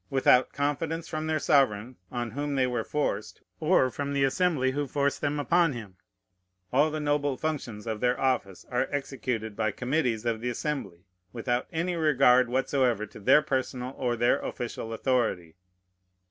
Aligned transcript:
Without 0.09 0.51
confidence 0.51 1.07
from 1.07 1.27
their 1.27 1.37
sovereign 1.37 1.95
on 2.11 2.31
whom 2.31 2.55
they 2.55 2.65
were 2.65 2.83
forced, 2.83 3.41
or 3.59 3.91
from 3.91 4.13
the 4.13 4.23
Assembly 4.23 4.71
who 4.71 4.87
forced 4.87 5.21
them 5.21 5.39
upon 5.39 5.73
him, 5.73 5.95
all 6.73 6.89
the 6.89 6.99
noble 6.99 7.37
functions 7.37 7.85
of 7.85 7.99
their 7.99 8.19
office 8.19 8.65
are 8.71 8.87
executed 8.89 9.55
by 9.55 9.69
committees 9.69 10.25
of 10.25 10.41
the 10.41 10.49
Assembly, 10.49 11.05
without 11.33 11.67
any 11.71 11.95
regard 11.95 12.49
whatsoever 12.49 13.05
to 13.05 13.19
their 13.19 13.43
personal 13.43 13.93
or 13.95 14.15
their 14.15 14.39
official 14.39 14.91
authority. 14.91 15.55